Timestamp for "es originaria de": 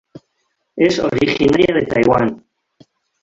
0.75-1.85